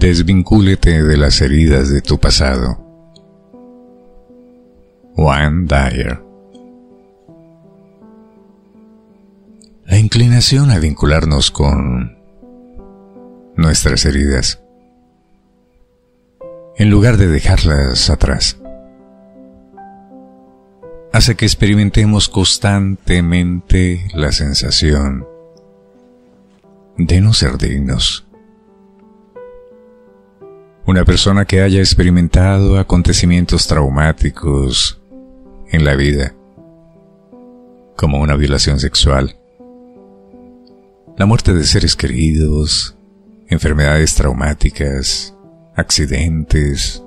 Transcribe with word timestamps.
Desvincúlete 0.00 1.02
de 1.02 1.16
las 1.16 1.40
heridas 1.40 1.92
de 1.92 2.00
tu 2.00 2.20
pasado. 2.20 2.78
Juan 5.16 5.66
Dyer 5.66 6.22
La 9.86 9.98
inclinación 9.98 10.70
a 10.70 10.78
vincularnos 10.78 11.50
con 11.50 12.16
nuestras 13.56 14.04
heridas, 14.04 14.62
en 16.76 16.90
lugar 16.90 17.16
de 17.16 17.26
dejarlas 17.26 18.08
atrás, 18.08 18.56
hace 21.12 21.34
que 21.34 21.44
experimentemos 21.44 22.28
constantemente 22.28 24.06
la 24.14 24.30
sensación 24.30 25.26
de 26.96 27.20
no 27.20 27.34
ser 27.34 27.58
dignos. 27.58 28.27
Una 30.88 31.04
persona 31.04 31.44
que 31.44 31.60
haya 31.60 31.80
experimentado 31.80 32.78
acontecimientos 32.78 33.66
traumáticos 33.66 34.98
en 35.70 35.84
la 35.84 35.94
vida, 35.94 36.34
como 37.94 38.22
una 38.22 38.36
violación 38.36 38.80
sexual, 38.80 39.36
la 41.18 41.26
muerte 41.26 41.52
de 41.52 41.64
seres 41.64 41.94
queridos, 41.94 42.96
enfermedades 43.48 44.14
traumáticas, 44.14 45.34
accidentes, 45.76 47.02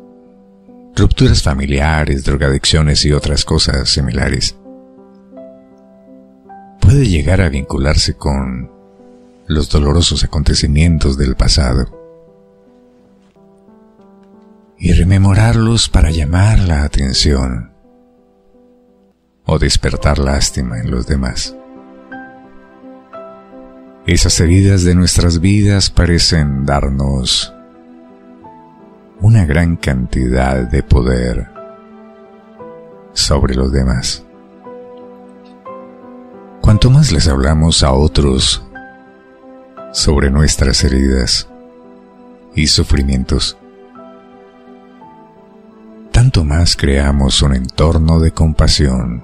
rupturas 0.96 1.42
familiares, 1.42 2.24
drogadicciones 2.24 3.04
y 3.04 3.14
otras 3.14 3.44
cosas 3.44 3.90
similares, 3.90 4.56
puede 6.80 7.08
llegar 7.08 7.42
a 7.42 7.50
vincularse 7.50 8.14
con 8.14 8.70
los 9.48 9.70
dolorosos 9.70 10.24
acontecimientos 10.24 11.18
del 11.18 11.36
pasado 11.36 12.01
y 14.84 14.94
rememorarlos 14.94 15.90
para 15.90 16.10
llamar 16.10 16.58
la 16.58 16.84
atención 16.84 17.72
o 19.46 19.60
despertar 19.60 20.18
lástima 20.18 20.80
en 20.80 20.90
los 20.90 21.06
demás. 21.06 21.56
Esas 24.08 24.40
heridas 24.40 24.84
de 24.84 24.96
nuestras 24.96 25.40
vidas 25.40 25.92
parecen 25.92 26.66
darnos 26.66 27.54
una 29.20 29.46
gran 29.46 29.76
cantidad 29.76 30.68
de 30.68 30.82
poder 30.82 31.48
sobre 33.14 33.54
los 33.54 33.72
demás. 33.72 34.26
Cuanto 36.60 36.90
más 36.90 37.12
les 37.12 37.28
hablamos 37.28 37.84
a 37.84 37.94
otros 37.94 38.66
sobre 39.92 40.32
nuestras 40.32 40.84
heridas 40.84 41.48
y 42.56 42.66
sufrimientos, 42.66 43.61
tanto 46.32 46.46
más 46.46 46.78
creamos 46.78 47.42
un 47.42 47.54
entorno 47.54 48.22
de 48.22 48.32
compasión 48.32 49.22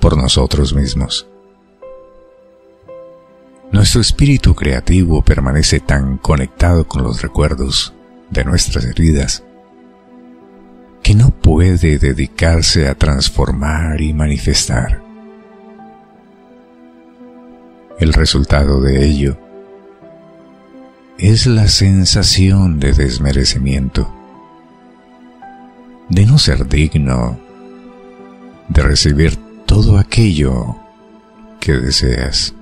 por 0.00 0.18
nosotros 0.18 0.74
mismos. 0.74 1.26
Nuestro 3.70 4.02
espíritu 4.02 4.54
creativo 4.54 5.22
permanece 5.22 5.80
tan 5.80 6.18
conectado 6.18 6.86
con 6.86 7.02
los 7.02 7.22
recuerdos 7.22 7.94
de 8.28 8.44
nuestras 8.44 8.84
heridas 8.84 9.44
que 11.02 11.14
no 11.14 11.30
puede 11.30 11.98
dedicarse 11.98 12.86
a 12.86 12.94
transformar 12.94 14.02
y 14.02 14.12
manifestar. 14.12 15.02
El 17.98 18.12
resultado 18.12 18.82
de 18.82 19.06
ello 19.06 19.38
es 21.16 21.46
la 21.46 21.66
sensación 21.66 22.78
de 22.78 22.92
desmerecimiento, 22.92 24.12
de 26.08 26.26
no 26.26 26.38
ser 26.38 26.68
digno, 26.68 27.38
de 28.68 28.82
recibir 28.82 29.38
todo 29.66 29.98
aquello 29.98 30.76
que 31.60 31.72
deseas. 31.72 32.54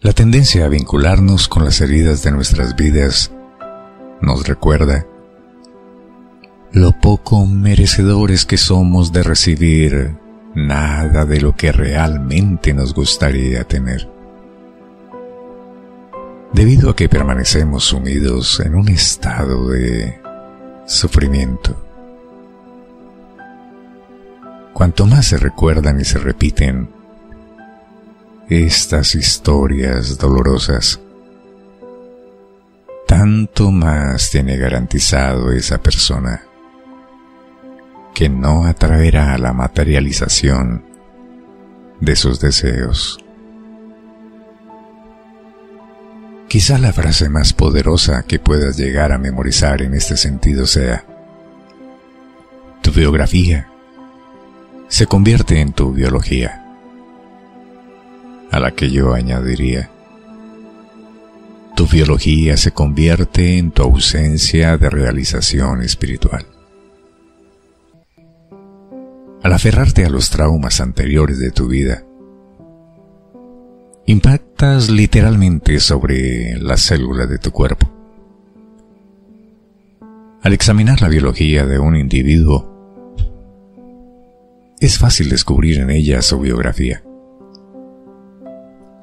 La 0.00 0.12
tendencia 0.12 0.64
a 0.64 0.68
vincularnos 0.68 1.46
con 1.46 1.64
las 1.64 1.80
heridas 1.80 2.22
de 2.22 2.32
nuestras 2.32 2.74
vidas 2.74 3.30
nos 4.20 4.46
recuerda 4.46 5.06
lo 6.72 6.92
poco 7.00 7.44
merecedores 7.46 8.46
que 8.46 8.56
somos 8.56 9.12
de 9.12 9.22
recibir 9.22 10.16
nada 10.54 11.24
de 11.24 11.40
lo 11.40 11.54
que 11.54 11.70
realmente 11.70 12.72
nos 12.72 12.94
gustaría 12.94 13.64
tener. 13.64 14.11
Debido 16.52 16.90
a 16.90 16.96
que 16.96 17.08
permanecemos 17.08 17.84
sumidos 17.84 18.60
en 18.60 18.74
un 18.74 18.88
estado 18.88 19.70
de 19.70 20.20
sufrimiento. 20.86 21.74
Cuanto 24.74 25.06
más 25.06 25.26
se 25.26 25.38
recuerdan 25.38 26.00
y 26.00 26.04
se 26.04 26.18
repiten 26.18 26.90
estas 28.50 29.14
historias 29.14 30.18
dolorosas, 30.18 31.00
tanto 33.06 33.70
más 33.70 34.30
tiene 34.30 34.58
garantizado 34.58 35.52
esa 35.52 35.78
persona 35.78 36.42
que 38.14 38.28
no 38.28 38.66
atraerá 38.66 39.38
la 39.38 39.54
materialización 39.54 40.84
de 42.00 42.14
sus 42.14 42.40
deseos. 42.40 43.18
Quizá 46.52 46.76
la 46.76 46.92
frase 46.92 47.30
más 47.30 47.54
poderosa 47.54 48.24
que 48.24 48.38
puedas 48.38 48.76
llegar 48.76 49.10
a 49.10 49.16
memorizar 49.16 49.80
en 49.80 49.94
este 49.94 50.18
sentido 50.18 50.66
sea, 50.66 51.02
tu 52.82 52.90
biografía 52.90 53.70
se 54.86 55.06
convierte 55.06 55.62
en 55.62 55.72
tu 55.72 55.94
biología 55.94 56.62
a 58.50 58.60
la 58.60 58.72
que 58.72 58.90
yo 58.90 59.14
añadiría, 59.14 59.90
tu 61.74 61.86
biología 61.86 62.58
se 62.58 62.72
convierte 62.72 63.56
en 63.56 63.70
tu 63.70 63.84
ausencia 63.84 64.76
de 64.76 64.90
realización 64.90 65.80
espiritual. 65.80 66.44
Al 69.42 69.54
aferrarte 69.54 70.04
a 70.04 70.10
los 70.10 70.28
traumas 70.28 70.82
anteriores 70.82 71.38
de 71.38 71.50
tu 71.50 71.66
vida, 71.68 72.04
impactas 74.06 74.90
literalmente 74.90 75.80
sobre 75.80 76.56
las 76.58 76.80
células 76.80 77.28
de 77.28 77.38
tu 77.38 77.50
cuerpo. 77.50 77.90
Al 80.42 80.52
examinar 80.52 81.00
la 81.00 81.08
biología 81.08 81.66
de 81.66 81.78
un 81.78 81.96
individuo, 81.96 82.68
es 84.80 84.98
fácil 84.98 85.28
descubrir 85.28 85.78
en 85.78 85.90
ella 85.90 86.20
su 86.22 86.40
biografía 86.40 87.02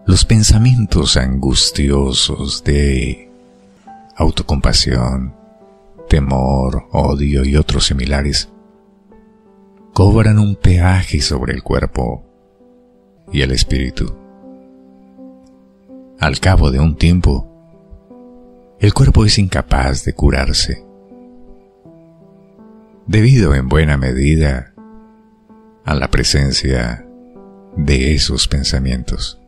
los 0.09 0.25
pensamientos 0.25 1.17
angustiosos 1.17 2.63
de 2.63 3.29
autocompasión, 4.15 5.35
temor, 6.07 6.87
odio 6.91 7.45
y 7.45 7.55
otros 7.55 7.85
similares 7.85 8.49
cobran 9.93 10.39
un 10.39 10.55
peaje 10.55 11.21
sobre 11.21 11.53
el 11.53 11.61
cuerpo 11.61 12.25
y 13.31 13.41
el 13.43 13.51
espíritu. 13.51 14.15
Al 16.19 16.39
cabo 16.39 16.71
de 16.71 16.79
un 16.79 16.95
tiempo, 16.95 17.47
el 18.79 18.93
cuerpo 18.93 19.25
es 19.25 19.37
incapaz 19.37 20.03
de 20.03 20.13
curarse, 20.13 20.85
debido 23.07 23.55
en 23.55 23.69
buena 23.69 23.97
medida 23.97 24.73
a 25.85 25.95
la 25.95 26.09
presencia 26.09 27.05
de 27.75 28.13
esos 28.13 28.47
pensamientos. 28.47 29.39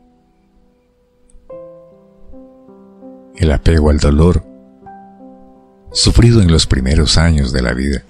el 3.42 3.52
apego 3.52 3.90
al 3.90 3.98
dolor, 3.98 4.46
sufrido 5.92 6.42
en 6.42 6.52
los 6.52 6.68
primeros 6.68 7.18
años 7.18 7.52
de 7.52 7.64
la 7.64 7.74
vida, 7.74 8.04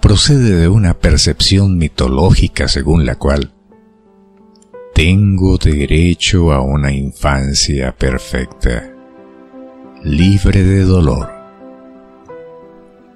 procede 0.00 0.56
de 0.56 0.68
una 0.68 0.94
percepción 0.94 1.78
mitológica 1.78 2.66
según 2.66 3.06
la 3.06 3.14
cual 3.14 3.52
tengo 4.94 5.56
derecho 5.56 6.52
a 6.52 6.60
una 6.60 6.92
infancia 6.92 7.92
perfecta, 7.92 8.92
libre 10.02 10.62
de 10.62 10.84
dolor. 10.84 11.30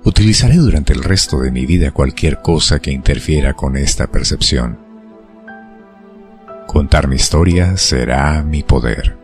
Utilizaré 0.04 0.56
durante 0.56 0.92
el 0.92 1.02
resto 1.02 1.40
de 1.40 1.50
mi 1.50 1.66
vida 1.66 1.90
cualquier 1.90 2.40
cosa 2.42 2.80
que 2.80 2.90
interfiera 2.90 3.54
con 3.54 3.76
esta 3.76 4.06
percepción. 4.06 4.78
Contar 6.66 7.08
mi 7.08 7.16
historia 7.16 7.76
será 7.76 8.42
mi 8.42 8.62
poder. 8.62 9.16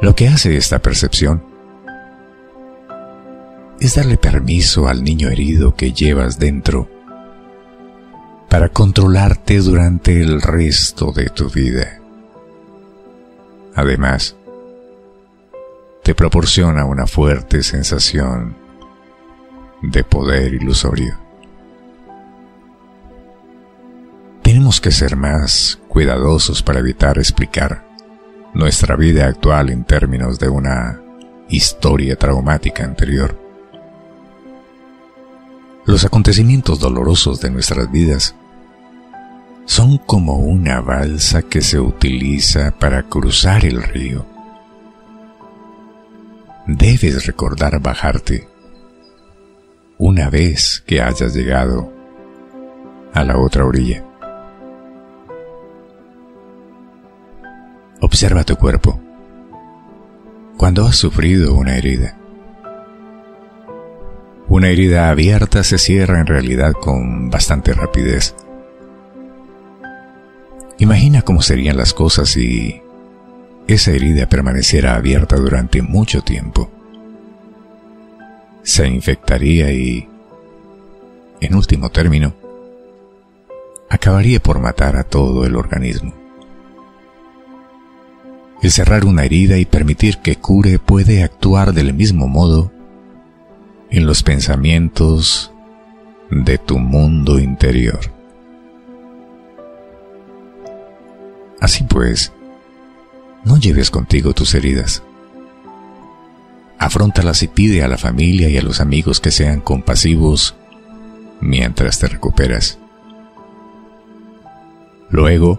Lo 0.00 0.14
que 0.14 0.28
hace 0.28 0.56
esta 0.56 0.80
percepción 0.80 1.42
es 3.80 3.94
darle 3.94 4.16
permiso 4.16 4.88
al 4.88 5.02
niño 5.02 5.28
herido 5.28 5.74
que 5.74 5.92
llevas 5.92 6.38
dentro 6.38 6.93
para 8.54 8.68
controlarte 8.68 9.58
durante 9.58 10.20
el 10.20 10.40
resto 10.40 11.10
de 11.10 11.28
tu 11.28 11.50
vida. 11.50 11.98
además, 13.74 14.36
te 16.04 16.14
proporciona 16.14 16.84
una 16.84 17.08
fuerte 17.08 17.64
sensación 17.64 18.56
de 19.82 20.04
poder 20.04 20.54
ilusorio. 20.54 21.18
Tenemos 24.44 24.80
que 24.80 24.92
ser 24.92 25.16
más 25.16 25.80
cuidadosos 25.88 26.62
para 26.62 26.78
evitar 26.78 27.18
explicar 27.18 27.84
nuestra 28.54 28.94
vida 28.94 29.26
actual 29.26 29.68
en 29.70 29.82
términos 29.82 30.38
de 30.38 30.48
una 30.48 31.00
historia 31.48 32.14
traumática 32.14 32.84
anterior. 32.84 33.36
Los 35.86 36.04
acontecimientos 36.04 36.78
dolorosos 36.78 37.40
de 37.40 37.50
nuestras 37.50 37.90
vidas 37.90 38.36
son 39.66 39.98
como 39.98 40.36
una 40.36 40.80
balsa 40.80 41.42
que 41.42 41.60
se 41.60 41.80
utiliza 41.80 42.72
para 42.78 43.04
cruzar 43.04 43.64
el 43.64 43.82
río. 43.82 44.26
Debes 46.66 47.26
recordar 47.26 47.80
bajarte 47.80 48.48
una 49.98 50.28
vez 50.28 50.82
que 50.86 51.00
hayas 51.00 51.34
llegado 51.34 51.92
a 53.12 53.24
la 53.24 53.38
otra 53.38 53.64
orilla. 53.64 54.04
Observa 58.00 58.44
tu 58.44 58.56
cuerpo. 58.56 59.00
Cuando 60.56 60.86
has 60.86 60.96
sufrido 60.96 61.54
una 61.54 61.76
herida, 61.76 62.16
una 64.48 64.68
herida 64.68 65.08
abierta 65.08 65.64
se 65.64 65.78
cierra 65.78 66.20
en 66.20 66.26
realidad 66.26 66.72
con 66.72 67.30
bastante 67.30 67.72
rapidez. 67.72 68.34
Imagina 70.78 71.22
cómo 71.22 71.40
serían 71.42 71.76
las 71.76 71.94
cosas 71.94 72.30
si 72.30 72.82
esa 73.66 73.92
herida 73.92 74.28
permaneciera 74.28 74.96
abierta 74.96 75.36
durante 75.36 75.82
mucho 75.82 76.22
tiempo. 76.22 76.70
Se 78.62 78.86
infectaría 78.88 79.72
y, 79.72 80.08
en 81.40 81.54
último 81.54 81.90
término, 81.90 82.34
acabaría 83.88 84.40
por 84.40 84.58
matar 84.58 84.96
a 84.96 85.04
todo 85.04 85.46
el 85.46 85.56
organismo. 85.56 86.12
El 88.62 88.70
cerrar 88.70 89.04
una 89.04 89.24
herida 89.24 89.58
y 89.58 89.66
permitir 89.66 90.18
que 90.18 90.36
cure 90.36 90.78
puede 90.78 91.22
actuar 91.22 91.72
del 91.72 91.92
mismo 91.92 92.26
modo 92.26 92.72
en 93.90 94.06
los 94.06 94.22
pensamientos 94.22 95.52
de 96.30 96.58
tu 96.58 96.78
mundo 96.78 97.38
interior. 97.38 98.00
Así 101.64 101.82
pues, 101.84 102.30
no 103.42 103.56
lleves 103.56 103.90
contigo 103.90 104.34
tus 104.34 104.54
heridas. 104.54 105.02
Afróntalas 106.78 107.42
y 107.42 107.48
pide 107.48 107.82
a 107.82 107.88
la 107.88 107.96
familia 107.96 108.50
y 108.50 108.58
a 108.58 108.62
los 108.62 108.82
amigos 108.82 109.18
que 109.18 109.30
sean 109.30 109.62
compasivos 109.62 110.54
mientras 111.40 111.98
te 111.98 112.08
recuperas. 112.08 112.78
Luego, 115.08 115.58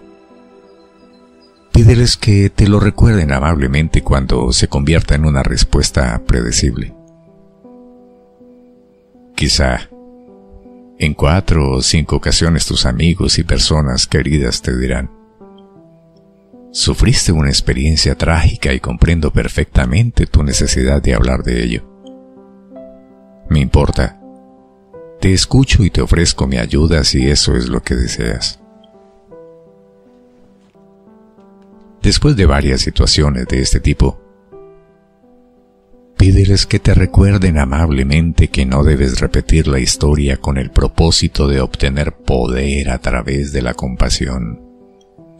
pídeles 1.72 2.16
que 2.16 2.50
te 2.50 2.68
lo 2.68 2.78
recuerden 2.78 3.32
amablemente 3.32 4.02
cuando 4.02 4.52
se 4.52 4.68
convierta 4.68 5.16
en 5.16 5.24
una 5.24 5.42
respuesta 5.42 6.22
predecible. 6.24 6.94
Quizá 9.34 9.90
en 11.00 11.14
cuatro 11.14 11.72
o 11.72 11.82
cinco 11.82 12.14
ocasiones 12.14 12.64
tus 12.64 12.86
amigos 12.86 13.40
y 13.40 13.42
personas 13.42 14.06
queridas 14.06 14.62
te 14.62 14.78
dirán, 14.78 15.15
Sufriste 16.76 17.32
una 17.32 17.48
experiencia 17.48 18.16
trágica 18.16 18.74
y 18.74 18.80
comprendo 18.80 19.32
perfectamente 19.32 20.26
tu 20.26 20.42
necesidad 20.42 21.00
de 21.00 21.14
hablar 21.14 21.42
de 21.42 21.64
ello. 21.64 21.88
Me 23.48 23.60
importa. 23.60 24.20
Te 25.18 25.32
escucho 25.32 25.84
y 25.84 25.88
te 25.88 26.02
ofrezco 26.02 26.46
mi 26.46 26.58
ayuda 26.58 27.02
si 27.04 27.30
eso 27.30 27.56
es 27.56 27.70
lo 27.70 27.82
que 27.82 27.94
deseas. 27.94 28.60
Después 32.02 32.36
de 32.36 32.44
varias 32.44 32.82
situaciones 32.82 33.46
de 33.46 33.62
este 33.62 33.80
tipo, 33.80 34.20
pídeles 36.18 36.66
que 36.66 36.78
te 36.78 36.92
recuerden 36.92 37.56
amablemente 37.56 38.48
que 38.48 38.66
no 38.66 38.84
debes 38.84 39.18
repetir 39.18 39.66
la 39.66 39.80
historia 39.80 40.36
con 40.36 40.58
el 40.58 40.70
propósito 40.70 41.48
de 41.48 41.62
obtener 41.62 42.12
poder 42.18 42.90
a 42.90 42.98
través 42.98 43.54
de 43.54 43.62
la 43.62 43.72
compasión 43.72 44.60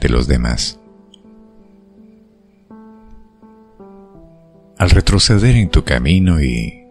de 0.01 0.09
los 0.09 0.27
demás. 0.29 0.81
Al 4.79 4.91
retroceder 4.91 5.57
en 5.57 5.71
tu 5.71 5.85
camino 5.85 6.41
y 6.41 6.87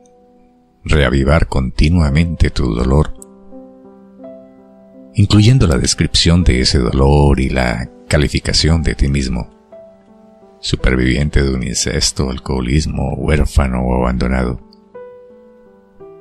reavivar 0.84 1.48
continuamente 1.48 2.50
tu 2.50 2.74
dolor, 2.74 3.14
incluyendo 5.14 5.68
la 5.68 5.78
descripción 5.78 6.44
de 6.44 6.62
ese 6.62 6.80
dolor 6.80 7.40
y 7.40 7.50
la 7.50 7.90
calificación 8.08 8.82
de 8.82 8.96
ti 8.96 9.08
mismo, 9.08 9.50
superviviente 10.60 11.44
de 11.44 11.54
un 11.54 11.64
incesto, 11.64 12.30
alcoholismo, 12.30 13.14
huérfano 13.16 13.82
o 13.82 13.96
abandonado, 14.02 14.60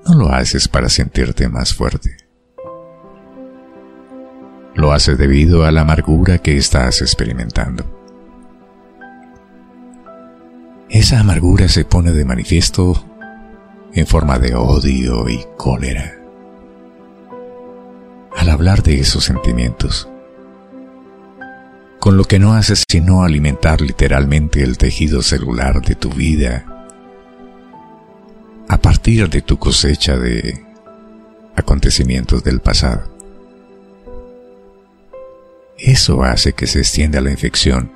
no 0.06 0.14
lo 0.14 0.28
haces 0.28 0.68
para 0.68 0.90
sentirte 0.90 1.48
más 1.48 1.72
fuerte. 1.72 2.16
Lo 4.74 4.92
haces 4.92 5.16
debido 5.16 5.64
a 5.64 5.72
la 5.72 5.82
amargura 5.82 6.38
que 6.38 6.56
estás 6.56 7.00
experimentando. 7.00 8.03
Esa 10.94 11.18
amargura 11.18 11.66
se 11.66 11.84
pone 11.84 12.12
de 12.12 12.24
manifiesto 12.24 13.04
en 13.94 14.06
forma 14.06 14.38
de 14.38 14.54
odio 14.54 15.28
y 15.28 15.44
cólera. 15.56 16.14
Al 18.36 18.48
hablar 18.48 18.84
de 18.84 19.00
esos 19.00 19.24
sentimientos, 19.24 20.08
con 21.98 22.16
lo 22.16 22.22
que 22.22 22.38
no 22.38 22.52
haces 22.52 22.84
sino 22.88 23.24
alimentar 23.24 23.80
literalmente 23.80 24.62
el 24.62 24.78
tejido 24.78 25.20
celular 25.22 25.82
de 25.82 25.96
tu 25.96 26.10
vida 26.10 26.64
a 28.68 28.78
partir 28.78 29.28
de 29.28 29.42
tu 29.42 29.58
cosecha 29.58 30.16
de 30.16 30.64
acontecimientos 31.56 32.44
del 32.44 32.60
pasado. 32.60 33.02
Eso 35.76 36.22
hace 36.22 36.52
que 36.52 36.68
se 36.68 36.78
extienda 36.78 37.20
la 37.20 37.32
infección 37.32 37.90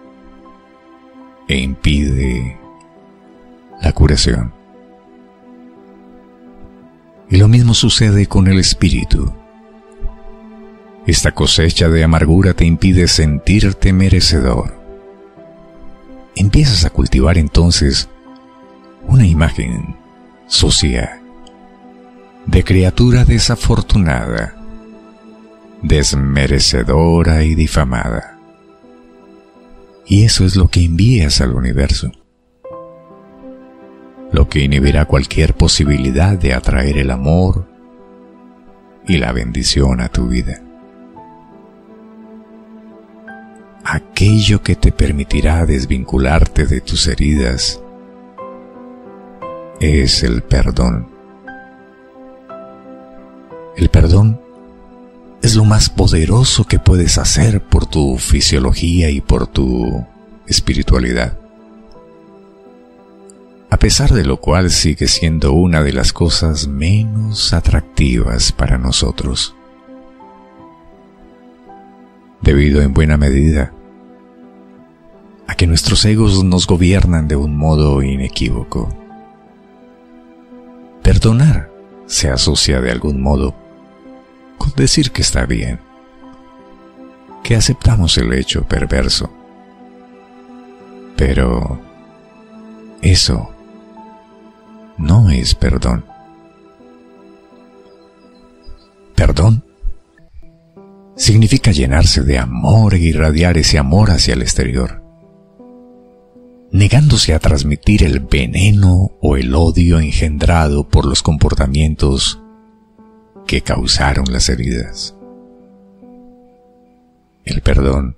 e 1.47 1.59
impide 1.59 2.59
la 3.81 3.93
curación. 3.93 4.53
Y 7.31 7.37
lo 7.37 7.49
mismo 7.49 7.75
sucede 7.75 8.27
con 8.27 8.49
el 8.49 8.59
espíritu. 8.59 9.33
Esta 11.07 11.33
cosecha 11.33 11.89
de 11.89 12.05
amargura 12.05 12.55
te 12.55 12.65
impide 12.65 13.09
sentirte 13.09 13.93
merecedor. 13.93 14.79
Empiezas 16.35 16.85
a 16.85 16.91
cultivar 16.91 17.39
entonces 17.39 18.09
una 19.07 19.27
imagen 19.27 19.97
sucia 20.47 21.21
de 22.47 22.65
criatura 22.65 23.25
desafortunada, 23.25 24.55
desmerecedora 25.83 27.45
y 27.45 27.55
difamada. 27.55 28.39
Y 30.07 30.25
eso 30.25 30.47
es 30.47 30.57
lo 30.57 30.69
que 30.69 30.85
envías 30.85 31.43
al 31.43 31.55
universo 31.55 32.11
lo 34.33 34.49
que 34.49 34.61
inhibirá 34.61 35.07
cualquier 35.07 35.55
posibilidad 35.55 36.37
de 36.37 36.55
atraer 36.55 36.99
el 36.99 37.11
amor 37.11 37.67
y 39.07 39.17
la 39.19 39.33
bendición 39.33 40.01
a 40.01 40.09
tu 40.09 40.29
vida. 40.29 40.63
Aquello 43.85 44.63
que 44.63 44.77
te 44.77 44.93
permitirá 44.93 45.65
desvincularte 45.65 46.67
de 46.67 46.83
tus 46.83 47.07
heridas 47.07 47.81
es 49.81 50.23
el 50.23 50.43
perdón. 50.43 51.09
El 53.77 53.89
perdón 53.89 54.41
es 55.41 55.55
lo 55.55 55.65
más 55.65 55.89
poderoso 55.89 56.65
que 56.65 56.79
puedes 56.79 57.17
hacer 57.17 57.63
por 57.63 57.87
tu 57.87 58.19
fisiología 58.19 59.09
y 59.09 59.21
por 59.21 59.47
tu 59.47 60.05
espiritualidad 60.47 61.39
a 63.71 63.77
pesar 63.77 64.13
de 64.13 64.25
lo 64.25 64.39
cual 64.39 64.71
sigue 64.71 65.09
siendo 65.09 65.53
una 65.53 65.83
de 65.83 65.93
las 65.93 66.13
cosas 66.13 66.69
menos 66.69 67.53
atractivas 67.53 68.53
para 68.53 68.79
nosotros. 68.79 69.55
Debido 72.41 72.81
en 72.81 72.95
buena 72.95 73.17
medida 73.17 73.73
a 75.47 75.55
que 75.55 75.67
nuestros 75.67 76.05
egos 76.05 76.43
nos 76.45 76.67
gobiernan 76.67 77.29
de 77.29 77.37
un 77.37 77.57
modo 77.57 78.03
inequívoco. 78.03 78.89
Perdonar 81.03 81.71
se 82.07 82.31
asocia 82.31 82.81
de 82.81 82.91
algún 82.91 83.21
modo 83.21 83.55
con 84.57 84.73
decir 84.77 85.11
que 85.11 85.23
está 85.23 85.47
bien, 85.47 85.79
que 87.43 87.55
aceptamos 87.55 88.19
el 88.19 88.33
hecho 88.33 88.65
perverso 88.65 89.31
Pero 91.17 91.81
eso 93.01 93.55
no 94.99 95.31
es 95.31 95.55
perdón. 95.55 96.05
Perdón 99.15 99.65
significa 101.17 101.73
llenarse 101.73 102.23
de 102.23 102.39
amor 102.39 102.95
e 102.95 102.99
irradiar 102.99 103.59
ese 103.59 103.79
amor 103.79 104.11
hacia 104.11 104.35
el 104.35 104.43
exterior, 104.43 105.03
negándose 106.71 107.35
a 107.35 107.41
transmitir 107.41 108.05
el 108.05 108.21
veneno 108.21 109.13
o 109.21 109.37
el 109.37 109.55
odio 109.55 109.99
engendrado 109.99 110.89
por 110.89 111.07
los 111.07 111.23
comportamientos 111.23 112.41
que 113.47 113.63
causaron 113.63 114.27
las 114.31 114.49
heridas. 114.49 115.17
El 117.45 117.63
perdón 117.63 118.17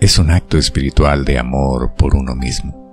es 0.00 0.18
un 0.18 0.30
acto 0.30 0.58
espiritual 0.58 1.24
de 1.24 1.38
amor 1.38 1.94
por 1.96 2.14
uno 2.14 2.36
mismo 2.36 2.83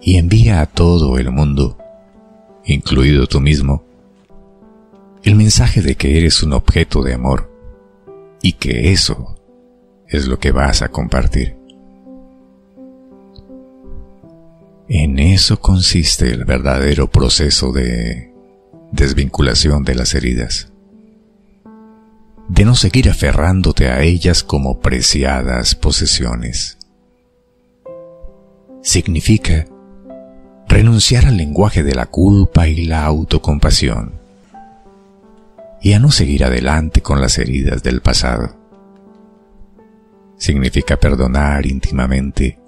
y 0.00 0.16
envía 0.16 0.60
a 0.60 0.66
todo 0.66 1.18
el 1.18 1.30
mundo, 1.30 1.76
incluido 2.64 3.26
tú 3.26 3.40
mismo, 3.40 3.84
el 5.22 5.34
mensaje 5.34 5.82
de 5.82 5.96
que 5.96 6.18
eres 6.18 6.42
un 6.42 6.52
objeto 6.52 7.02
de 7.02 7.14
amor 7.14 7.50
y 8.40 8.52
que 8.52 8.92
eso 8.92 9.36
es 10.06 10.26
lo 10.26 10.38
que 10.38 10.52
vas 10.52 10.82
a 10.82 10.88
compartir. 10.88 11.56
En 14.88 15.18
eso 15.18 15.60
consiste 15.60 16.30
el 16.32 16.44
verdadero 16.44 17.10
proceso 17.10 17.72
de 17.72 18.32
desvinculación 18.90 19.84
de 19.84 19.94
las 19.94 20.14
heridas, 20.14 20.72
de 22.48 22.64
no 22.64 22.74
seguir 22.74 23.10
aferrándote 23.10 23.88
a 23.88 24.00
ellas 24.02 24.42
como 24.42 24.80
preciadas 24.80 25.74
posesiones. 25.74 26.78
Significa 28.80 29.66
renunciar 30.68 31.24
al 31.26 31.36
lenguaje 31.36 31.82
de 31.82 31.94
la 31.94 32.06
culpa 32.06 32.68
y 32.68 32.84
la 32.84 33.04
autocompasión 33.06 34.12
y 35.80 35.94
a 35.94 35.98
no 35.98 36.10
seguir 36.10 36.44
adelante 36.44 37.00
con 37.00 37.20
las 37.20 37.38
heridas 37.38 37.82
del 37.82 38.00
pasado. 38.02 38.54
Significa 40.36 40.98
perdonar 40.98 41.66
íntimamente 41.66 42.58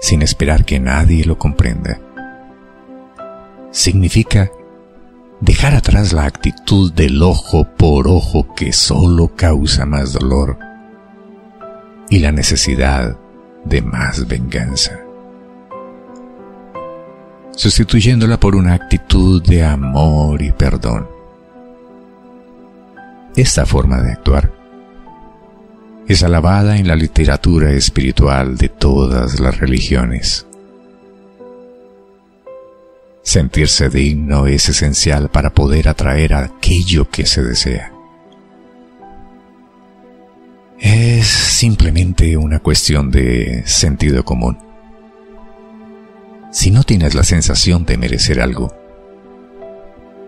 sin 0.00 0.22
esperar 0.22 0.64
que 0.64 0.80
nadie 0.80 1.24
lo 1.24 1.38
comprenda. 1.38 2.00
Significa 3.70 4.50
dejar 5.40 5.74
atrás 5.74 6.12
la 6.12 6.24
actitud 6.24 6.92
del 6.92 7.22
ojo 7.22 7.68
por 7.76 8.08
ojo 8.08 8.54
que 8.54 8.72
solo 8.72 9.34
causa 9.36 9.86
más 9.86 10.12
dolor 10.12 10.58
y 12.10 12.18
la 12.18 12.32
necesidad 12.32 13.16
de 13.64 13.82
más 13.82 14.26
venganza 14.26 15.07
sustituyéndola 17.58 18.38
por 18.38 18.54
una 18.54 18.74
actitud 18.74 19.42
de 19.42 19.64
amor 19.64 20.40
y 20.42 20.52
perdón. 20.52 21.08
Esta 23.34 23.66
forma 23.66 24.00
de 24.00 24.12
actuar 24.12 24.52
es 26.06 26.22
alabada 26.22 26.76
en 26.76 26.86
la 26.86 26.94
literatura 26.94 27.72
espiritual 27.72 28.56
de 28.56 28.68
todas 28.68 29.40
las 29.40 29.58
religiones. 29.58 30.46
Sentirse 33.22 33.90
digno 33.90 34.46
es 34.46 34.68
esencial 34.68 35.28
para 35.28 35.50
poder 35.50 35.88
atraer 35.88 36.34
aquello 36.34 37.10
que 37.10 37.26
se 37.26 37.42
desea. 37.42 37.92
Es 40.78 41.26
simplemente 41.26 42.36
una 42.36 42.60
cuestión 42.60 43.10
de 43.10 43.64
sentido 43.66 44.24
común 44.24 44.67
si 46.50 46.70
no 46.70 46.82
tienes 46.82 47.14
la 47.14 47.24
sensación 47.24 47.84
de 47.84 47.98
merecer 47.98 48.40
algo? 48.40 48.74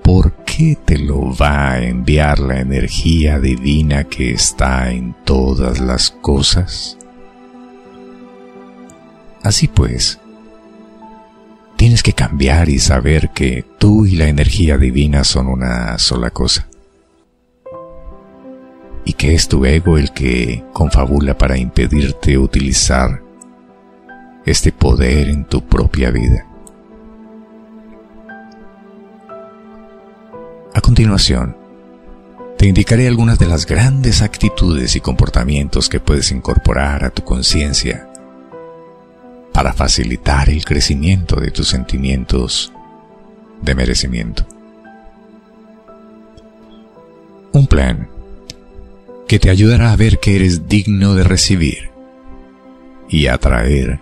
¿Por 0.03 0.33
qué 0.45 0.77
te 0.85 0.99
lo 0.99 1.35
va 1.35 1.73
a 1.73 1.83
enviar 1.83 2.41
la 2.41 2.61
energía 2.61 3.39
divina 3.39 4.05
que 4.05 4.33
está 4.33 4.91
en 4.91 5.15
todas 5.25 5.81
las 5.81 6.11
cosas? 6.11 6.99
Así 9.43 9.69
pues, 9.69 10.19
tienes 11.77 12.03
que 12.03 12.13
cambiar 12.13 12.69
y 12.69 12.79
saber 12.79 13.31
que 13.31 13.65
tú 13.79 14.05
y 14.05 14.17
la 14.17 14.29
energía 14.29 14.77
divina 14.77 15.25
son 15.25 15.47
una 15.47 15.99
sola 15.99 16.31
cosa. 16.31 16.69
Y 19.05 19.15
que 19.15 19.35
es 19.35 19.49
tu 19.49 19.65
ego 19.65 19.97
el 19.97 20.13
que 20.13 20.63
confabula 20.73 21.39
para 21.39 21.57
impedirte 21.57 22.37
utilizar 22.37 23.23
este 24.51 24.73
poder 24.73 25.29
en 25.29 25.45
tu 25.45 25.63
propia 25.67 26.11
vida. 26.11 26.47
A 30.75 30.81
continuación, 30.81 31.57
te 32.59 32.67
indicaré 32.67 33.09
algunas 33.09 33.39
de 33.39 33.47
las 33.47 33.67
grandes 33.67 34.23
actitudes 34.23 34.95
y 34.95 35.01
comportamientos 35.01 35.89
que 35.89 36.01
puedes 36.01 36.31
incorporar 36.31 37.05
a 37.05 37.11
tu 37.11 37.23
conciencia 37.25 38.07
para 39.53 39.73
facilitar 39.73 40.49
el 40.51 40.65
crecimiento 40.65 41.41
de 41.41 41.51
tus 41.51 41.69
sentimientos 41.69 42.73
de 43.63 43.75
merecimiento. 43.75 44.47
Un 47.53 47.67
plan 47.67 48.09
que 49.27 49.39
te 49.39 49.51
ayudará 49.51 49.93
a 49.93 49.97
ver 49.97 50.19
que 50.19 50.37
eres 50.37 50.69
digno 50.69 51.15
de 51.15 51.25
recibir 51.25 51.91
y 53.09 53.27
atraer 53.27 54.01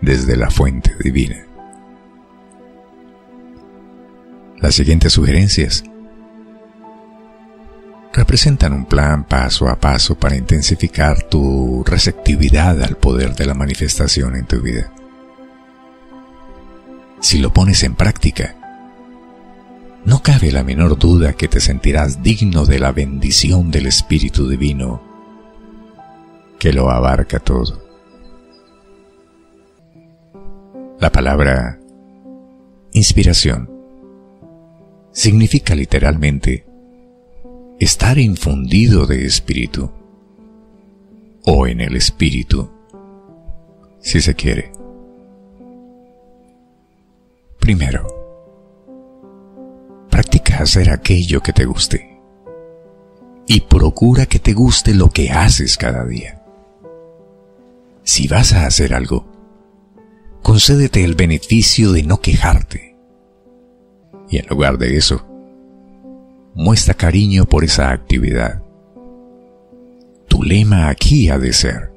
desde 0.00 0.36
la 0.36 0.50
fuente 0.50 0.94
divina. 1.02 1.44
Las 4.60 4.74
siguientes 4.74 5.12
sugerencias 5.12 5.84
representan 8.12 8.72
un 8.72 8.86
plan 8.86 9.24
paso 9.24 9.68
a 9.68 9.78
paso 9.78 10.16
para 10.16 10.36
intensificar 10.36 11.22
tu 11.22 11.84
receptividad 11.86 12.82
al 12.82 12.96
poder 12.96 13.34
de 13.36 13.46
la 13.46 13.54
manifestación 13.54 14.34
en 14.34 14.46
tu 14.46 14.60
vida. 14.60 14.92
Si 17.20 17.38
lo 17.38 17.52
pones 17.52 17.82
en 17.84 17.94
práctica, 17.94 18.56
no 20.04 20.22
cabe 20.22 20.50
la 20.52 20.64
menor 20.64 20.98
duda 20.98 21.34
que 21.34 21.48
te 21.48 21.60
sentirás 21.60 22.22
digno 22.22 22.64
de 22.64 22.78
la 22.78 22.92
bendición 22.92 23.70
del 23.70 23.86
Espíritu 23.86 24.48
Divino 24.48 25.02
que 26.58 26.72
lo 26.72 26.90
abarca 26.90 27.38
todo. 27.38 27.87
La 31.00 31.12
palabra 31.12 31.78
inspiración 32.92 33.70
significa 35.12 35.76
literalmente 35.76 36.66
estar 37.78 38.18
infundido 38.18 39.06
de 39.06 39.24
espíritu 39.24 39.92
o 41.44 41.68
en 41.68 41.80
el 41.82 41.94
espíritu, 41.94 42.68
si 44.00 44.20
se 44.20 44.34
quiere. 44.34 44.72
Primero, 47.60 48.04
practica 50.10 50.58
hacer 50.64 50.90
aquello 50.90 51.40
que 51.40 51.52
te 51.52 51.64
guste 51.64 52.18
y 53.46 53.60
procura 53.60 54.26
que 54.26 54.40
te 54.40 54.52
guste 54.52 54.94
lo 54.94 55.10
que 55.10 55.30
haces 55.30 55.76
cada 55.76 56.04
día. 56.04 56.42
Si 58.02 58.26
vas 58.26 58.52
a 58.52 58.66
hacer 58.66 58.94
algo, 58.94 59.27
concédete 60.42 61.04
el 61.04 61.14
beneficio 61.14 61.92
de 61.92 62.02
no 62.02 62.20
quejarte. 62.20 62.96
Y 64.30 64.38
en 64.38 64.46
lugar 64.46 64.78
de 64.78 64.96
eso, 64.96 65.26
muestra 66.54 66.94
cariño 66.94 67.44
por 67.44 67.64
esa 67.64 67.90
actividad. 67.90 68.62
Tu 70.28 70.42
lema 70.42 70.88
aquí 70.88 71.28
ha 71.30 71.38
de 71.38 71.52
ser, 71.52 71.92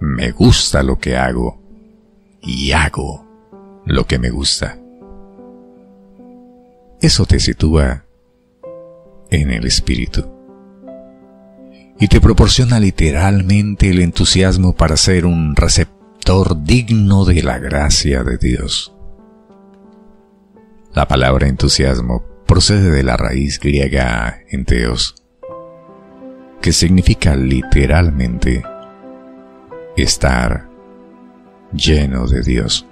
me 0.00 0.30
gusta 0.32 0.82
lo 0.82 0.98
que 0.98 1.16
hago 1.16 1.60
y 2.42 2.72
hago 2.72 3.24
lo 3.86 4.06
que 4.06 4.18
me 4.18 4.30
gusta. 4.30 4.78
Eso 7.00 7.26
te 7.26 7.40
sitúa 7.40 8.04
en 9.30 9.50
el 9.50 9.66
espíritu 9.66 10.26
y 12.00 12.08
te 12.08 12.20
proporciona 12.20 12.78
literalmente 12.78 13.90
el 13.90 14.00
entusiasmo 14.00 14.74
para 14.74 14.96
ser 14.96 15.26
un 15.26 15.56
receptor 15.56 15.97
digno 16.28 17.24
de 17.24 17.42
la 17.42 17.58
gracia 17.58 18.22
de 18.22 18.36
Dios. 18.36 18.94
La 20.92 21.08
palabra 21.08 21.48
entusiasmo 21.48 22.22
procede 22.46 22.90
de 22.90 23.02
la 23.02 23.16
raíz 23.16 23.58
griega 23.58 24.42
enteos, 24.50 25.14
que 26.60 26.72
significa 26.72 27.34
literalmente 27.34 28.62
estar 29.96 30.68
lleno 31.72 32.26
de 32.26 32.42
Dios. 32.42 32.86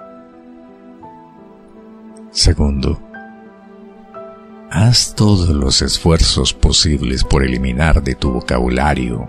Segundo, 2.31 2.99
haz 4.71 5.14
todos 5.14 5.50
los 5.50 5.83
esfuerzos 5.83 6.55
posibles 6.55 7.23
por 7.23 7.45
eliminar 7.45 8.02
de 8.02 8.14
tu 8.14 8.31
vocabulario 8.31 9.26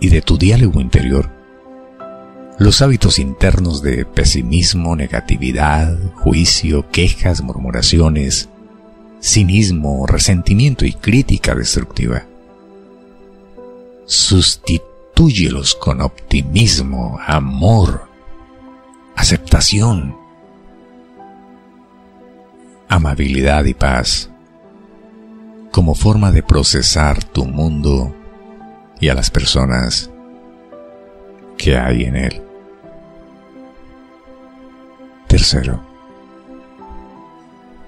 y 0.00 0.10
de 0.10 0.20
tu 0.20 0.36
diálogo 0.36 0.82
interior 0.82 1.39
los 2.60 2.82
hábitos 2.82 3.18
internos 3.18 3.80
de 3.80 4.04
pesimismo, 4.04 4.94
negatividad, 4.94 5.98
juicio, 6.16 6.90
quejas, 6.90 7.40
murmuraciones, 7.40 8.50
cinismo, 9.18 10.06
resentimiento 10.06 10.84
y 10.84 10.92
crítica 10.92 11.54
destructiva. 11.54 12.26
Sustitúyelos 14.04 15.74
con 15.74 16.02
optimismo, 16.02 17.18
amor, 17.26 18.06
aceptación, 19.16 20.14
amabilidad 22.88 23.64
y 23.64 23.72
paz 23.72 24.28
como 25.72 25.94
forma 25.94 26.30
de 26.30 26.42
procesar 26.42 27.24
tu 27.24 27.46
mundo 27.46 28.14
y 29.00 29.08
a 29.08 29.14
las 29.14 29.30
personas 29.30 30.10
que 31.56 31.78
hay 31.78 32.04
en 32.04 32.16
él. 32.16 32.49
Tercero, 35.30 35.80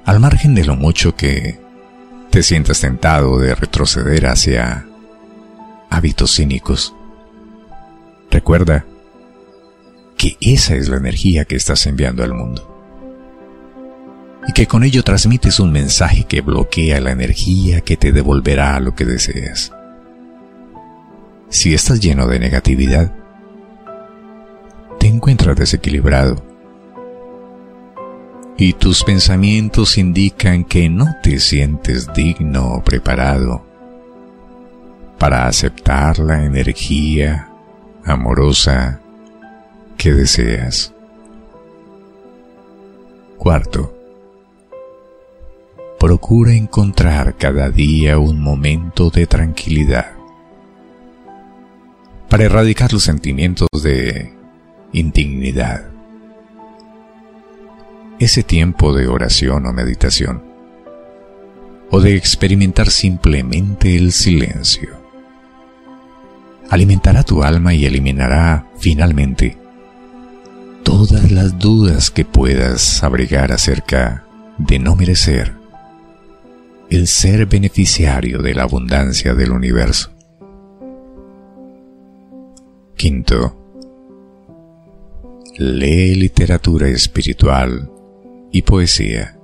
al 0.05 0.21
margen 0.21 0.55
de 0.55 0.65
lo 0.65 0.77
mucho 0.77 1.17
que 1.17 1.59
te 2.31 2.41
sientas 2.45 2.81
tentado 2.81 3.41
de 3.41 3.57
retroceder 3.57 4.27
hacia 4.27 4.87
hábitos 5.91 6.37
cínicos, 6.37 6.95
recuerda 8.31 8.87
que 10.17 10.37
esa 10.41 10.77
es 10.77 10.89
la 10.89 10.99
energía 10.99 11.45
que 11.45 11.57
estás 11.57 11.85
enviando 11.89 12.23
al 12.23 12.33
mundo 12.33 12.69
y 14.47 14.53
que 14.53 14.69
con 14.69 14.85
ello 14.85 15.03
transmites 15.03 15.59
un 15.59 15.73
mensaje 15.73 16.23
que 16.23 16.43
bloquea 16.43 17.01
la 17.01 17.11
energía 17.11 17.81
que 17.81 17.97
te 17.97 18.13
devolverá 18.13 18.79
lo 18.79 18.95
que 18.95 19.05
deseas. 19.05 19.73
Si 21.49 21.75
estás 21.75 21.99
lleno 21.99 22.29
de 22.29 22.39
negatividad, 22.39 23.13
te 25.01 25.09
encuentras 25.09 25.57
desequilibrado 25.57 26.52
y 28.65 28.75
tus 28.75 29.03
pensamientos 29.03 29.99
indican 29.99 30.63
que 30.63 30.89
no 30.89 31.17
te 31.21 31.41
sientes 31.41 32.13
digno 32.15 32.75
o 32.75 32.85
preparado 32.85 33.67
para 35.19 35.49
aceptar 35.49 36.21
la 36.21 36.45
energía 36.45 37.51
amorosa 38.05 39.01
que 39.97 40.13
deseas. 40.13 40.95
Cuarto, 43.37 43.99
procura 45.99 46.53
encontrar 46.53 47.35
cada 47.37 47.69
día 47.69 48.21
un 48.21 48.41
momento 48.41 49.11
de 49.11 49.27
tranquilidad 49.27 50.13
para 52.31 52.45
erradicar 52.45 52.93
los 52.93 53.03
sentimientos 53.03 53.67
de 53.83 54.33
indignidad. 54.93 55.92
Ese 58.23 58.45
tiempo 58.45 58.95
de 58.95 59.09
oración 59.09 59.67
o 59.67 59.73
meditación, 59.73 60.45
o 61.91 62.01
de 62.01 62.15
experimentar 62.15 62.89
simplemente 62.89 63.97
el 63.97 64.13
silencio, 64.13 64.91
alimentará 66.71 67.25
tu 67.25 67.43
alma 67.43 67.75
y 67.75 67.85
eliminará 67.85 68.71
finalmente 68.79 69.59
todas 70.85 71.33
las 71.33 71.59
dudas 71.59 72.13
que 72.13 72.25
puedas 72.25 73.03
abrigar 73.03 73.51
acerca 73.51 74.25
de 74.57 74.79
no 74.79 74.95
merecer 74.95 75.55
el 76.91 77.09
ser 77.09 77.47
beneficiario 77.47 78.39
de 78.39 78.55
la 78.55 78.63
abundancia 78.63 79.35
del 79.35 79.51
universo. 79.51 80.13
Quinto, 82.95 83.59
lee 85.59 86.15
literatura 86.15 86.87
espiritual 86.87 87.92
y 88.53 88.63
poesía 88.63 89.39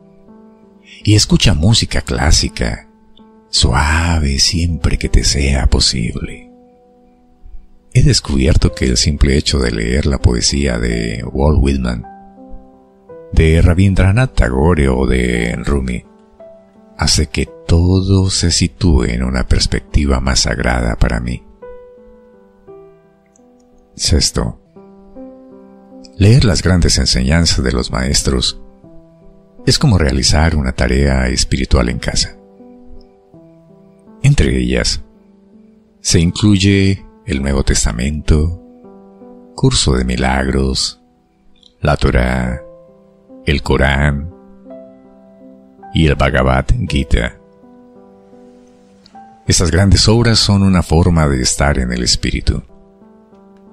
y 1.02 1.14
escucha 1.14 1.54
música 1.54 2.02
clásica, 2.02 2.88
suave 3.48 4.38
siempre 4.38 4.98
que 4.98 5.08
te 5.08 5.24
sea 5.24 5.66
posible. 5.66 6.50
He 7.94 8.02
descubierto 8.02 8.74
que 8.74 8.84
el 8.84 8.96
simple 8.96 9.36
hecho 9.36 9.58
de 9.58 9.70
leer 9.70 10.06
la 10.06 10.18
poesía 10.18 10.78
de 10.78 11.24
Walt 11.24 11.58
Whitman, 11.60 12.04
de 13.32 13.62
Rabindranath 13.62 14.34
Tagore 14.34 14.88
o 14.88 15.06
de 15.06 15.56
Rumi 15.64 16.04
hace 16.96 17.26
que 17.26 17.48
todo 17.66 18.28
se 18.28 18.50
sitúe 18.50 19.04
en 19.04 19.22
una 19.22 19.46
perspectiva 19.46 20.20
más 20.20 20.40
sagrada 20.40 20.96
para 20.96 21.20
mí. 21.20 21.44
Sexto, 23.94 24.60
Leer 26.18 26.44
las 26.44 26.62
grandes 26.62 26.98
enseñanzas 26.98 27.62
de 27.62 27.70
los 27.70 27.92
maestros 27.92 28.60
es 29.68 29.78
como 29.78 29.98
realizar 29.98 30.56
una 30.56 30.72
tarea 30.72 31.28
espiritual 31.28 31.90
en 31.90 31.98
casa. 31.98 32.34
Entre 34.22 34.56
ellas, 34.56 35.02
se 36.00 36.20
incluye 36.20 37.04
el 37.26 37.42
Nuevo 37.42 37.62
Testamento, 37.64 38.62
curso 39.54 39.92
de 39.92 40.06
milagros, 40.06 41.02
la 41.82 41.98
Torah, 41.98 42.62
el 43.44 43.62
Corán 43.62 44.32
y 45.92 46.06
el 46.06 46.14
Bhagavad 46.14 46.64
Gita. 46.88 47.38
Estas 49.46 49.70
grandes 49.70 50.08
obras 50.08 50.38
son 50.38 50.62
una 50.62 50.82
forma 50.82 51.28
de 51.28 51.42
estar 51.42 51.78
en 51.78 51.92
el 51.92 52.02
espíritu, 52.02 52.62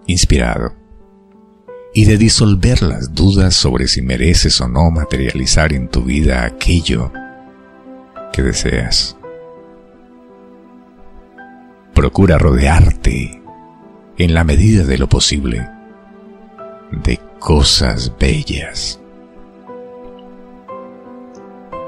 inspirado 0.08 0.74
y 1.98 2.04
de 2.04 2.18
disolver 2.18 2.84
las 2.84 3.16
dudas 3.16 3.56
sobre 3.56 3.88
si 3.88 4.02
mereces 4.02 4.60
o 4.60 4.68
no 4.68 4.92
materializar 4.92 5.72
en 5.72 5.88
tu 5.88 6.04
vida 6.04 6.44
aquello 6.44 7.10
que 8.34 8.44
deseas. 8.44 9.16
Procura 11.94 12.38
rodearte, 12.38 13.42
en 14.18 14.34
la 14.34 14.44
medida 14.44 14.84
de 14.84 14.98
lo 14.98 15.08
posible, 15.08 15.70
de 16.92 17.18
cosas 17.40 18.12
bellas. 18.20 19.00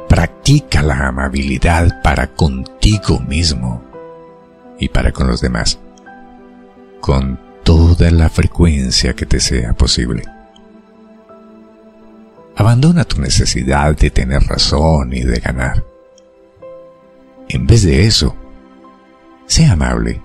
Practica 0.08 0.84
la 0.84 1.10
amabilidad 1.10 2.02
para 2.02 2.28
contigo 2.28 3.20
mismo 3.20 3.84
y 4.80 4.88
para 4.88 5.12
con 5.12 5.28
los 5.28 5.42
demás, 5.42 5.78
con 7.02 7.47
toda 7.68 8.10
la 8.12 8.30
frecuencia 8.30 9.14
que 9.14 9.26
te 9.26 9.42
sea 9.42 9.74
posible. 9.74 10.24
Abandona 12.56 13.04
tu 13.04 13.20
necesidad 13.20 13.94
de 13.94 14.10
tener 14.10 14.42
razón 14.44 15.12
y 15.12 15.24
de 15.24 15.38
ganar. 15.42 15.84
En 17.50 17.68
vez 17.68 17.84
de 17.84 18.06
eso, 18.06 18.38
sé 19.48 19.66
amable. 19.66 20.22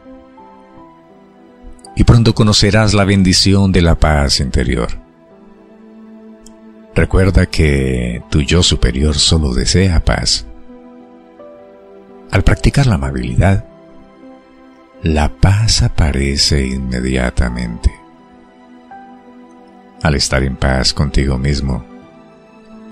Y 1.97 2.05
pronto 2.05 2.33
conocerás 2.33 2.95
la 2.95 3.05
bendición 3.05 3.73
de 3.73 3.83
la 3.83 3.97
paz 3.97 4.39
interior. 4.39 4.91
Recuerda 6.95 7.47
que 7.47 8.23
tu 8.31 8.43
yo 8.43 8.63
superior 8.63 9.17
solo 9.17 9.53
desea 9.53 9.99
paz. 9.99 10.47
Al 12.31 12.45
practicar 12.45 12.87
la 12.87 12.95
amabilidad, 12.95 13.72
la 15.03 15.29
paz 15.29 15.83
aparece 15.83 16.65
inmediatamente. 16.65 17.93
Al 20.01 20.15
estar 20.15 20.45
en 20.45 20.57
paz 20.57 20.95
contigo 20.95 21.39
mismo 21.39 21.85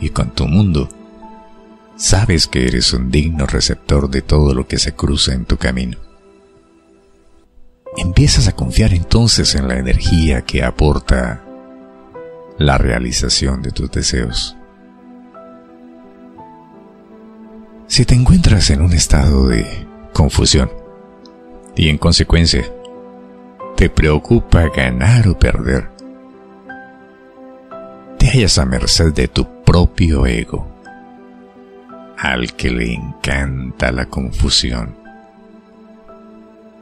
y 0.00 0.10
con 0.10 0.30
tu 0.30 0.48
mundo, 0.48 0.88
sabes 1.96 2.48
que 2.48 2.66
eres 2.66 2.92
un 2.92 3.10
digno 3.10 3.46
receptor 3.46 4.10
de 4.10 4.22
todo 4.22 4.54
lo 4.54 4.66
que 4.66 4.78
se 4.78 4.92
cruza 4.92 5.34
en 5.34 5.44
tu 5.44 5.56
camino. 5.56 5.98
Empiezas 7.96 8.48
a 8.48 8.56
confiar 8.56 8.92
entonces 8.92 9.54
en 9.54 9.68
la 9.68 9.78
energía 9.78 10.42
que 10.42 10.64
aporta 10.64 11.44
la 12.58 12.76
realización 12.76 13.62
de 13.62 13.70
tus 13.70 13.90
deseos. 13.90 14.56
Si 17.86 18.04
te 18.04 18.14
encuentras 18.14 18.70
en 18.70 18.82
un 18.82 18.92
estado 18.92 19.48
de 19.48 19.86
confusión, 20.12 20.79
y 21.80 21.88
en 21.88 21.96
consecuencia 21.96 22.70
te 23.74 23.88
preocupa 23.88 24.68
ganar 24.68 25.26
o 25.28 25.38
perder. 25.38 25.88
Te 28.18 28.26
hallas 28.26 28.58
a 28.58 28.66
merced 28.66 29.14
de 29.14 29.28
tu 29.28 29.64
propio 29.64 30.26
ego, 30.26 30.70
al 32.18 32.52
que 32.52 32.70
le 32.70 32.92
encanta 32.92 33.92
la 33.92 34.04
confusión. 34.04 34.94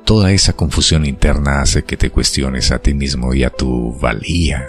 Toda 0.04 0.32
esa 0.32 0.54
confusión 0.54 1.06
interna 1.06 1.60
hace 1.60 1.84
que 1.84 1.96
te 1.96 2.10
cuestiones 2.10 2.72
a 2.72 2.80
ti 2.80 2.92
mismo 2.92 3.32
y 3.34 3.44
a 3.44 3.50
tu 3.50 3.96
valía 4.00 4.66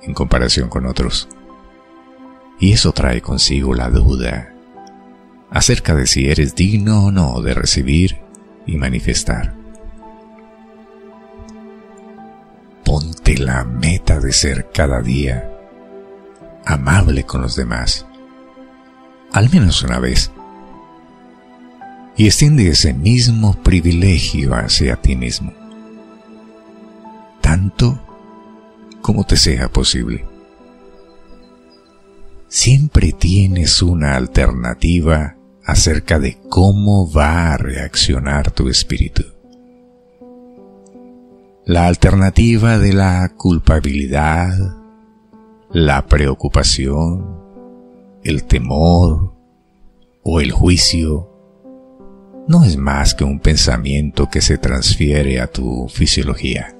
en 0.00 0.14
comparación 0.14 0.68
con 0.68 0.86
otros. 0.86 1.28
Y 2.60 2.70
eso 2.70 2.92
trae 2.92 3.20
consigo 3.20 3.74
la 3.74 3.90
duda 3.90 4.54
acerca 5.50 5.96
de 5.96 6.06
si 6.06 6.28
eres 6.28 6.54
digno 6.54 7.06
o 7.06 7.10
no 7.10 7.40
de 7.40 7.52
recibir 7.52 8.20
y 8.64 8.76
manifestar. 8.76 9.55
De 12.86 13.36
la 13.38 13.64
meta 13.64 14.20
de 14.20 14.32
ser 14.32 14.70
cada 14.72 15.02
día 15.02 15.50
amable 16.64 17.24
con 17.24 17.42
los 17.42 17.56
demás, 17.56 18.06
al 19.32 19.50
menos 19.50 19.82
una 19.82 19.98
vez, 19.98 20.30
y 22.16 22.26
extiende 22.26 22.68
ese 22.68 22.94
mismo 22.94 23.60
privilegio 23.60 24.54
hacia 24.54 24.94
ti 25.02 25.16
mismo, 25.16 25.52
tanto 27.40 28.00
como 29.02 29.24
te 29.24 29.36
sea 29.36 29.68
posible. 29.68 30.24
Siempre 32.46 33.10
tienes 33.10 33.82
una 33.82 34.14
alternativa 34.14 35.36
acerca 35.64 36.20
de 36.20 36.38
cómo 36.48 37.10
va 37.10 37.52
a 37.52 37.56
reaccionar 37.56 38.52
tu 38.52 38.68
espíritu. 38.68 39.35
La 41.68 41.88
alternativa 41.88 42.78
de 42.78 42.92
la 42.92 43.28
culpabilidad, 43.36 44.56
la 45.72 46.06
preocupación, 46.06 47.40
el 48.22 48.44
temor 48.44 49.34
o 50.22 50.40
el 50.40 50.52
juicio 50.52 51.28
no 52.46 52.62
es 52.62 52.76
más 52.76 53.14
que 53.14 53.24
un 53.24 53.40
pensamiento 53.40 54.30
que 54.30 54.42
se 54.42 54.58
transfiere 54.58 55.40
a 55.40 55.48
tu 55.48 55.88
fisiología. 55.88 56.72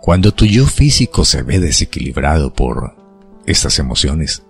Cuando 0.00 0.32
tu 0.32 0.46
yo 0.46 0.64
físico 0.64 1.26
se 1.26 1.42
ve 1.42 1.60
desequilibrado 1.60 2.54
por 2.54 2.96
estas 3.44 3.78
emociones, 3.78 4.42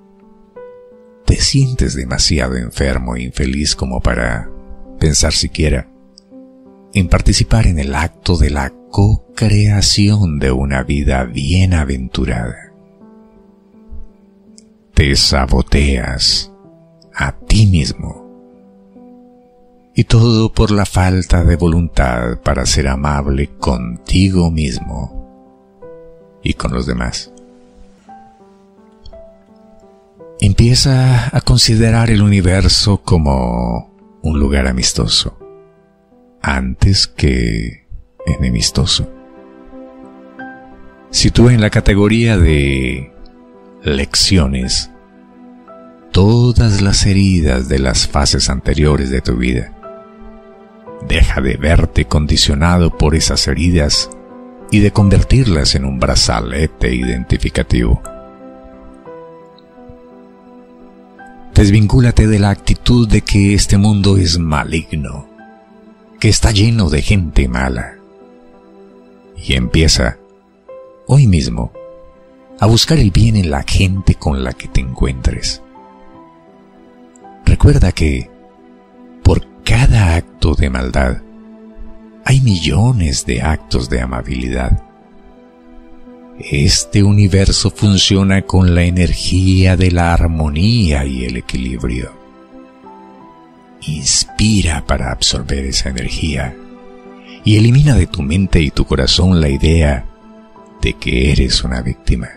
te 1.25 1.35
sientes 1.35 1.97
demasiado 1.97 2.55
enfermo 2.55 3.17
e 3.17 3.23
infeliz 3.23 3.75
como 3.75 4.01
para 4.01 4.49
pensar 5.01 5.33
siquiera 5.33 5.89
en 6.97 7.09
participar 7.09 7.67
en 7.67 7.79
el 7.79 7.95
acto 7.95 8.39
de 8.39 8.49
la 8.49 8.73
co-creación 8.91 10.39
de 10.39 10.51
una 10.51 10.83
vida 10.83 11.25
bienaventurada. 11.25 12.73
Te 14.95 15.15
saboteas 15.15 16.51
a 17.15 17.33
ti 17.33 17.67
mismo. 17.67 18.25
Y 19.95 20.05
todo 20.05 20.51
por 20.51 20.71
la 20.71 20.87
falta 20.87 21.45
de 21.45 21.57
voluntad 21.57 22.41
para 22.43 22.65
ser 22.65 22.89
amable 22.89 23.51
contigo 23.59 24.51
mismo 24.51 25.79
y 26.43 26.55
con 26.55 26.73
los 26.73 26.87
demás. 26.87 27.31
Empieza 30.41 31.37
a 31.37 31.43
considerar 31.43 32.09
el 32.09 32.23
universo 32.23 33.03
como 33.03 33.91
un 34.23 34.41
lugar 34.41 34.67
amistoso, 34.67 35.37
antes 36.47 37.09
que 37.09 37.87
enemistoso. 38.25 39.11
Sitúa 41.11 41.53
en 41.53 41.61
la 41.61 41.71
categoría 41.71 42.39
de 42.39 43.13
lecciones 43.83 44.91
todas 46.13 46.83
las 46.83 47.05
heridas 47.05 47.69
de 47.69 47.81
las 47.81 48.07
fases 48.07 48.49
anteriores 48.49 49.11
de 49.11 49.23
tu 49.23 49.35
vida. 49.37 49.73
Deja 51.09 51.41
de 51.41 51.57
verte 51.57 52.05
condicionado 52.05 52.97
por 52.97 53.17
esas 53.17 53.49
heridas 53.49 54.09
y 54.71 54.79
de 54.79 54.93
convertirlas 54.93 55.75
en 55.75 55.85
un 55.85 55.99
brazalete 55.99 56.95
identificativo. 56.95 58.01
Desvincúlate 61.55 62.29
de 62.29 62.39
la 62.39 62.51
actitud 62.51 63.09
de 63.09 63.23
que 63.23 63.55
este 63.55 63.79
mundo 63.79 64.17
es 64.17 64.39
maligno, 64.39 65.36
que 66.21 66.29
está 66.29 66.51
lleno 66.51 66.89
de 66.89 67.03
gente 67.03 67.49
mala. 67.49 67.97
Y 69.37 69.55
empieza, 69.55 70.19
hoy 71.07 71.27
mismo, 71.27 71.73
a 72.59 72.67
buscar 72.67 72.99
el 72.99 73.11
bien 73.11 73.37
en 73.37 73.51
la 73.51 73.63
gente 73.63 74.15
con 74.15 74.43
la 74.43 74.53
que 74.53 74.69
te 74.69 74.81
encuentres. 74.81 75.63
Recuerda 77.45 77.93
que, 77.93 78.31
por 79.23 79.47
cada 79.63 80.17
acto 80.17 80.55
de 80.55 80.71
maldad, 80.71 81.19
hay 82.25 82.41
millones 82.41 83.25
de 83.27 83.43
actos 83.43 83.89
de 83.89 84.01
amabilidad. 84.01 84.83
Este 86.39 87.03
universo 87.03 87.71
funciona 87.71 88.43
con 88.43 88.75
la 88.75 88.83
energía 88.83 89.77
de 89.77 89.91
la 89.91 90.13
armonía 90.13 91.05
y 91.07 91.25
el 91.25 91.37
equilibrio. 91.37 92.16
Inspira 93.83 94.85
para 94.87 95.13
absorber 95.13 95.65
esa 95.67 95.91
energía 95.91 96.57
y 97.45 97.57
elimina 97.57 97.95
de 97.95 98.09
tu 98.09 98.23
mente 98.23 98.61
y 98.61 98.71
tu 98.71 98.85
corazón 98.85 99.41
la 99.41 99.49
idea 99.49 100.05
de 100.83 100.95
que 100.95 101.31
eres 101.31 101.63
una 101.63 101.81
víctima. 101.81 102.29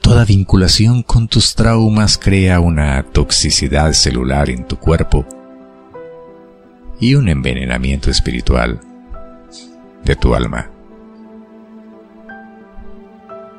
Toda 0.00 0.24
vinculación 0.24 1.02
con 1.02 1.28
tus 1.28 1.54
traumas 1.54 2.16
crea 2.16 2.58
una 2.58 3.02
toxicidad 3.02 3.92
celular 3.92 4.48
en 4.48 4.66
tu 4.66 4.78
cuerpo 4.78 5.26
y 6.98 7.14
un 7.16 7.28
envenenamiento 7.28 8.10
espiritual 8.10 8.80
de 10.02 10.16
tu 10.16 10.34
alma. 10.34 10.70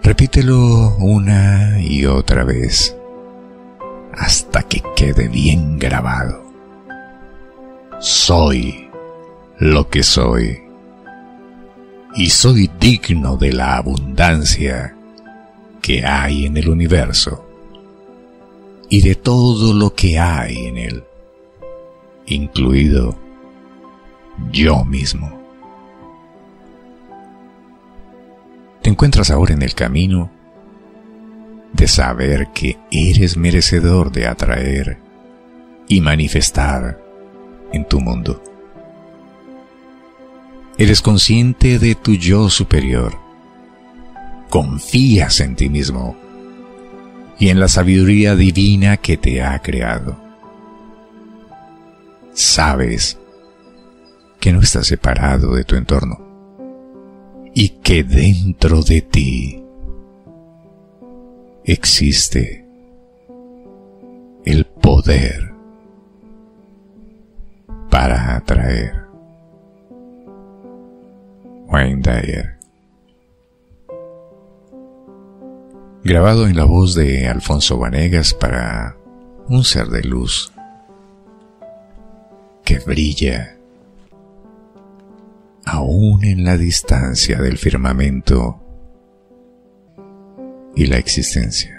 Repítelo 0.01 0.95
una 0.97 1.79
y 1.79 2.05
otra 2.05 2.43
vez 2.43 2.96
hasta 4.17 4.63
que 4.63 4.81
quede 4.95 5.27
bien 5.27 5.77
grabado. 5.77 6.43
Soy 7.99 8.89
lo 9.59 9.89
que 9.89 10.03
soy 10.03 10.59
y 12.15 12.29
soy 12.29 12.69
digno 12.79 13.37
de 13.37 13.53
la 13.53 13.77
abundancia 13.77 14.95
que 15.81 16.05
hay 16.05 16.45
en 16.45 16.57
el 16.57 16.69
universo 16.69 17.43
y 18.89 19.01
de 19.01 19.15
todo 19.15 19.73
lo 19.73 19.93
que 19.93 20.17
hay 20.17 20.65
en 20.65 20.77
él, 20.77 21.03
incluido 22.25 23.15
yo 24.51 24.83
mismo. 24.83 25.31
Te 28.81 28.89
encuentras 28.89 29.29
ahora 29.29 29.53
en 29.53 29.61
el 29.61 29.75
camino 29.75 30.36
de 31.73 31.87
saber 31.87 32.47
que 32.53 32.77
eres 32.91 33.37
merecedor 33.37 34.11
de 34.11 34.27
atraer 34.27 34.99
y 35.87 36.01
manifestar 36.01 37.01
en 37.71 37.87
tu 37.87 37.99
mundo. 37.99 38.41
Eres 40.77 41.01
consciente 41.01 41.79
de 41.79 41.95
tu 41.95 42.13
yo 42.13 42.49
superior. 42.49 43.17
Confías 44.49 45.39
en 45.39 45.55
ti 45.55 45.69
mismo 45.69 46.15
y 47.39 47.49
en 47.49 47.59
la 47.59 47.67
sabiduría 47.67 48.35
divina 48.35 48.97
que 48.97 49.17
te 49.17 49.41
ha 49.41 49.59
creado. 49.59 50.17
Sabes 52.33 53.17
que 54.39 54.53
no 54.53 54.61
estás 54.61 54.87
separado 54.87 55.55
de 55.55 55.63
tu 55.63 55.75
entorno 55.75 56.27
y 57.53 57.69
que 57.69 58.03
dentro 58.03 58.83
de 58.83 59.01
ti 59.01 59.63
existe 61.67 62.65
el 64.45 64.65
poder 64.65 65.53
para 67.89 68.37
atraer. 68.37 69.05
Wayne 71.67 72.01
Dyer. 72.01 72.57
Grabado 76.05 76.47
en 76.47 76.55
la 76.55 76.63
voz 76.63 76.95
de 76.95 77.27
Alfonso 77.27 77.77
Vanegas 77.77 78.33
para 78.33 78.95
un 79.49 79.65
ser 79.65 79.87
de 79.87 80.03
luz 80.03 80.53
que 82.63 82.79
brilla 82.79 83.57
aún 85.65 86.23
en 86.23 86.45
la 86.45 86.57
distancia 86.57 87.41
del 87.41 87.57
firmamento 87.57 88.66
y 90.77 90.85
la 90.85 90.97
existencia. 90.97 91.76